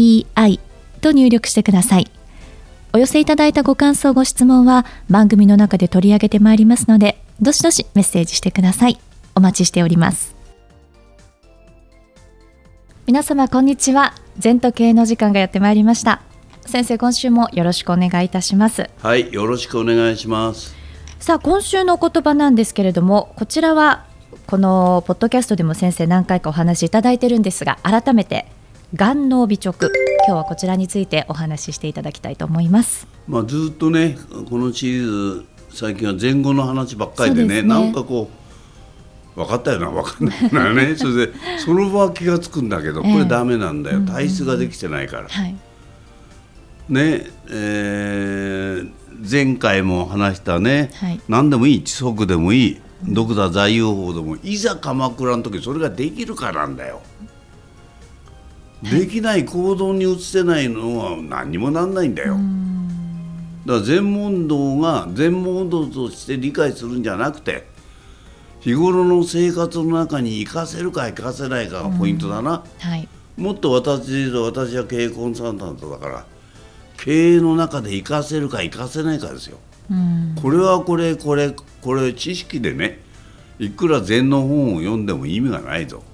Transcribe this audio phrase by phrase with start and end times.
[0.00, 0.60] ZENTOKEIEI
[1.00, 2.10] と入力してください。
[2.92, 8.98] お寄せいただいたご感想、ご質問は番組の中で取り上げてまいりますので、どしどしメッセージしてください。
[9.34, 10.34] お待ちしております。
[13.06, 14.14] 皆様こんにちは。
[14.38, 16.22] 全時計の時間がやってまいりました。
[16.66, 18.88] 先生、今週もよろしくお願いいたします。
[19.02, 20.74] はい、よろしくお願いします。
[21.18, 24.04] さあ、今週の言葉なんですけれども、こちらは
[24.46, 28.46] このポッドキャストでも先生何回かお話しいただいてるんですが改めて
[28.94, 29.88] 眼脳美直今
[30.26, 33.06] 日はこちらについてお話ししていただきたいと思います。
[33.28, 38.28] まあずっとねこのシリーズ最近は前後の話ばっかりでね、ね、なんかこ
[39.36, 40.94] う分かったよな分かんないなね。
[40.98, 45.28] それでその場は気が付くんだけどこれダメなんだよ、えー、体質ができてないから。
[45.28, 45.54] はい、
[46.88, 48.90] ねえー、
[49.30, 57.00] 前回も話したね、はい、何でもいい知足でもいいドクター在用法でもいざ鎌倉の時それができるかなんだよ。
[58.82, 62.38] できない行動に移せないのは何にもなんないんだよ。
[63.66, 67.66] だから全問答が全問答として理解するんじゃなくて
[68.60, 76.24] 日頃の生活の中に生かせるか生かせないかがポイントだな、はい、もっと私で言うと私は経営コンサルタントだから
[76.96, 79.58] 経営の中で生かせるか生かせないかですよ。
[80.40, 83.00] これはこれこれこれ知識でね
[83.58, 86.06] いくら禅の本を読んでも意味がないぞ、はい、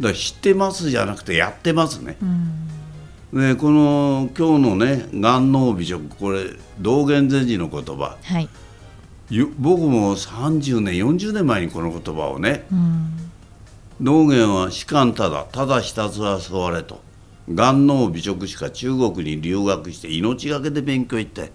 [0.00, 2.16] だ知ってますじゃなくてやってますね、
[3.32, 6.44] でこの今日のね眼脳美食これ
[6.80, 8.48] 道元禅師の言葉、はい、
[9.58, 12.64] 僕も30年40年前にこの言葉をね、
[14.00, 17.06] 道元は士官ただただひたすら座れと。
[17.50, 21.50] 眼脳美食しか中国に留学して命がけで勉強行って、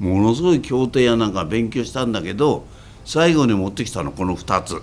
[0.00, 0.14] うん。
[0.14, 2.64] ものすごい経典やなんか勉強したんだけど
[3.04, 4.74] 最後に持ってきたのこの2つ。
[4.74, 4.82] うん、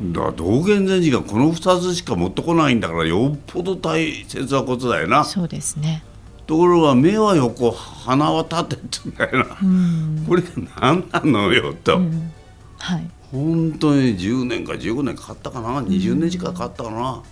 [0.00, 5.24] だ道元禅師がこの2つしか持ってこないんだからよっぽど大切なことだよな。
[5.24, 6.04] そうですね。
[6.46, 10.42] ところが目は横鼻は縦って言うんだよな、うん、これ
[10.80, 12.32] 何なのよと、うん、
[12.78, 13.10] はい。
[13.30, 17.22] 本当に10年か15年かかったかな？20年近くかかったかな、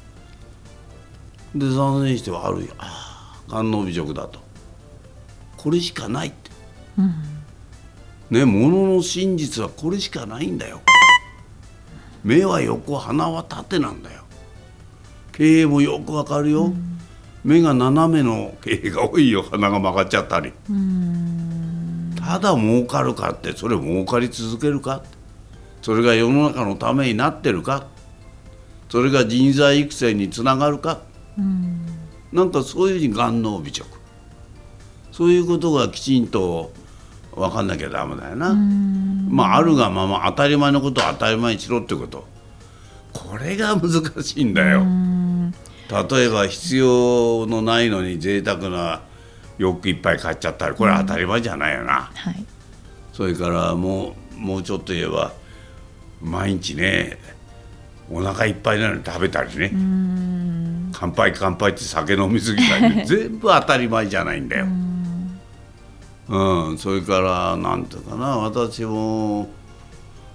[1.54, 2.74] で残念してはあるよ。
[2.78, 4.40] ああ観音美食だと。
[5.56, 6.50] これしかないって、
[6.98, 7.14] うん、
[8.30, 10.82] ねものの真実はこれしかないんだよ
[12.26, 14.22] 目は横鼻は縦なんだよ。
[15.30, 16.98] 経営もよくわかるよ、うん、
[17.44, 19.44] 目が斜めの経営が多いよ。
[19.44, 20.52] 鼻が曲がっちゃったり、
[22.18, 25.04] ただ儲かるかってそれ儲かり続けるか。
[25.82, 27.86] それが世の中のためになってるか。
[28.88, 31.02] それが人材育成につながるか、
[31.38, 31.86] うん、
[32.32, 33.86] なんかそういうふうに眼能美直
[35.12, 36.72] そういうことがきちんと
[37.36, 38.56] 分かんなきゃダメだよな。
[39.28, 42.26] まああるがまま当たり前のことを当たり前にしろってこと
[43.12, 44.84] これが難しいんだよ。
[45.88, 49.02] 例えば必要のないのに贅沢な
[49.58, 52.10] 洋服いっぱい買っちゃったらこれは当たり前じゃないよな。
[52.14, 52.44] はい、
[53.12, 55.32] それからもうもうちょっと言えば
[56.20, 57.18] 毎日ね
[58.10, 59.70] お腹いっぱいなのに食べたりね
[60.92, 64.66] 乾杯乾杯って酒飲みすぎたり、ね、 全部当たり前じゃないんだよ。
[66.28, 69.48] うん、それからなんていうかな私も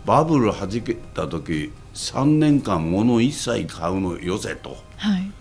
[0.06, 5.32] バブルはじけた時3年間物一切買うのよせと、はい、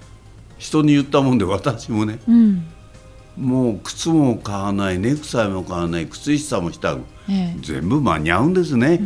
[0.59, 2.67] 人に言ったもんで私もね、うん、
[3.37, 6.97] もう靴も買わないネクタイも買わない靴下もした
[7.29, 8.99] ええ、全部間に合うんですね。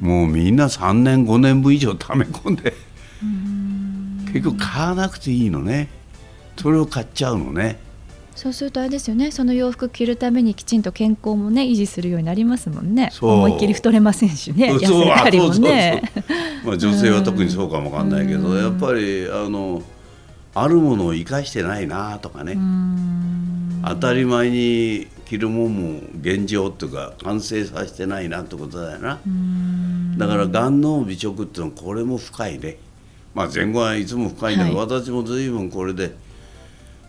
[0.00, 2.74] もうみんな3年5年分以上溜め込んで。
[4.26, 5.88] 結局買わなくていいのね。
[6.58, 7.78] それを買っちゃうのね。
[8.34, 9.30] そうするとあれですよね。
[9.30, 13.10] その洋服着るためにきちんと健康もね維持するようになりますもんね。
[13.20, 14.72] 思いっきり太れませんしね。
[14.72, 16.02] 痩せたりもね。
[16.64, 19.82] まあ女性は特にそうかもわかんないけどやっぱりあの
[20.54, 22.58] あるものを生かしてないなとかね。
[23.86, 29.20] 当たり前に着るもんも現状っていうか完成させてないなってことだよな。
[30.16, 32.78] だから眼脳美直っていうのはこれも深いね。
[33.32, 36.14] まあ前後はいつも深いんだけど、はい、私も随分これで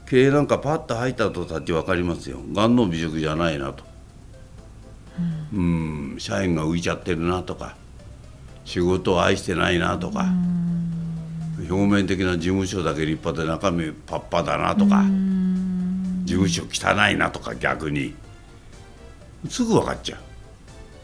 [0.07, 2.39] 経営なんかパッと入ったとたって分かりますよ。
[2.53, 3.83] がんの美食じゃないなと、
[5.53, 7.75] うん、うん社員が浮いちゃってるなとか。
[8.65, 10.25] 仕事を愛してないなとか。
[11.69, 15.03] 表面的な事務所だけ立派で中身パッパだなとか。
[16.23, 18.15] 事務所汚いなとか逆に。
[19.47, 20.17] すぐ分かっちゃ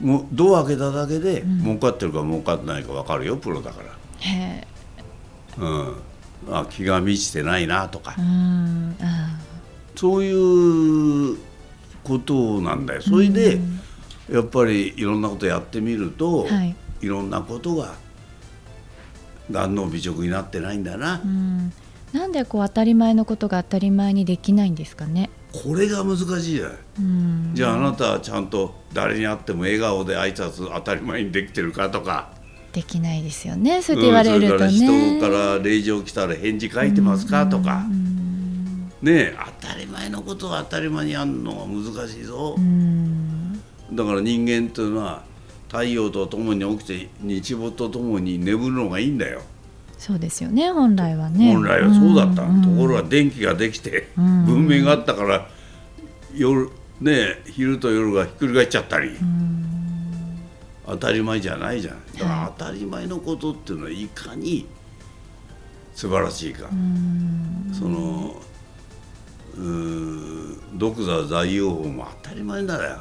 [0.01, 0.05] う。
[0.05, 3.89] もうドア開けただけで儲かってるか儲かってないか分かるよプロだから。
[4.19, 4.67] へ
[5.59, 5.95] うん
[6.49, 8.15] あ気が満ちてないなとか
[9.95, 11.37] そういう
[12.03, 13.59] ことなんだよそれで
[14.31, 17.93] やっぱりいろんなことやってみると、はい、いろんなことが
[19.51, 21.21] がんの美直になってないんだな。
[21.23, 21.73] うん
[22.13, 25.29] なんでこう当たり前のことが当たり前にできないんですかね。
[25.53, 26.77] これが難しいじゃない。
[27.53, 32.40] じゃああなたはちゃんと誰に会っても笑顔で挨拶当たり前にできてるかとか。
[32.73, 33.81] できないですよね。
[33.81, 34.65] そうやって言われるとね。
[34.65, 37.85] うん、人から令状来たら返事書いてますかとか。
[39.01, 42.55] ね当たり前のことは当たり前にやるのが難しいぞ。
[43.91, 45.23] だから人間というのは
[45.67, 49.41] 太陽とともに起きて日没とともに眠るのがいいんだよ。
[49.97, 51.53] そうですよね本来はね。
[51.53, 55.47] 本来はそうだった、うん、ところが電気ができて、うん、文明があったから
[56.33, 56.69] 夜
[56.99, 59.50] ね昼と夜がひっくり返っちゃったり、うん、
[60.91, 62.05] 当たり前じゃないじゃん。
[62.17, 64.67] だから当たり前のことっていうのはいかに
[65.95, 66.67] 素晴らしいか、
[67.71, 68.35] その
[69.57, 72.99] うん独座大用法も当たり前だよ、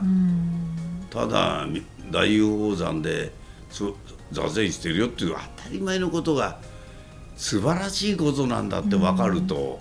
[1.10, 1.66] ただ
[2.12, 3.32] 大雄宝山で
[4.31, 6.58] 座禅してるよっていう当たり前のことが
[7.36, 9.81] 素晴らしいことなんだって分かると、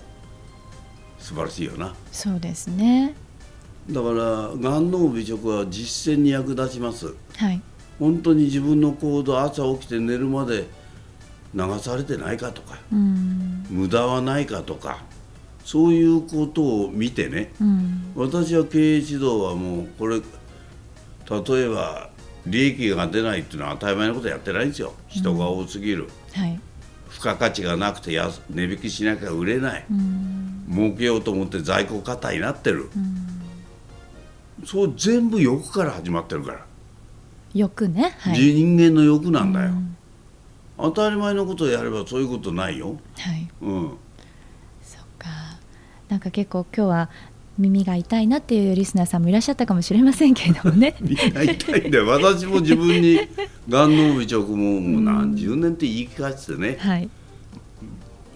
[1.19, 1.93] 素晴らしいよな。
[2.11, 3.13] そうですね。
[3.91, 7.59] だからがんの美食は実践に役立ちます、はい、
[7.99, 10.65] 本当に自分の行動朝起きて寝るまで
[11.53, 14.99] 流されてないかとか、うん、無駄はないかとか
[15.65, 22.09] そういうことを見てね、うん、私は経営指導はもうこれ例えば
[22.45, 24.93] 利益が出ないっていうのは当たり前のことやってないんですよ。
[25.07, 26.59] 人が多すぎる、うん、はい、
[27.09, 28.11] 付加価値がなくて
[28.49, 32.89] 値引きしなきゃ売れない、うん、儲けようと思って在庫過多になってる、
[34.59, 36.65] うん、そう全部欲から始まってるから
[37.53, 39.71] 欲ね、はい、人間の欲なんだよ、
[40.77, 42.97] 当たり前のことをやればそういうことないよ。
[43.17, 43.49] はい。
[43.61, 43.97] うん。
[44.81, 45.27] そっか。
[46.07, 47.09] なんか結構今日は
[47.57, 51.43] 耳が痛いなっていうリスナーさんもいらっしゃったかもしれませんけれどもね 痛
[51.75, 52.07] いんだよ。
[52.07, 53.19] 私も自分に
[53.67, 57.09] がんの部直ももう何十年って言い聞かせてね、はい、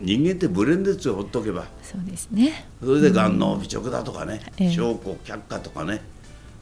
[0.02, 1.66] 人間ってブレンですよほっとけば。
[1.82, 2.66] そうですね。
[2.84, 3.40] それでがん。
[3.40, 6.02] の美直だとかね、証拠却下とかね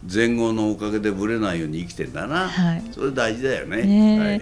[0.10, 3.84] 前後のおかげでぶれないように生きてんだな、はい、それ大事だよね。
[3.84, 4.42] ねはい。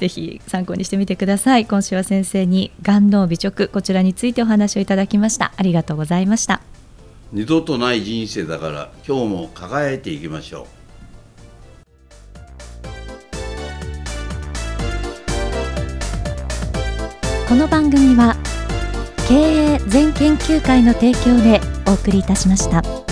[0.00, 1.66] ぜひ参考にしてみてください。
[1.66, 5.52] 今週は先生にがんの美直こちらについてお話をいただきました。
[5.56, 6.60] ありがとうございました。
[7.32, 10.84] 二度とない人生だから今日も輝いていきましょう。
[17.48, 18.36] この番組は
[19.28, 23.03] 経営全研究会の提供でお送りいたしました。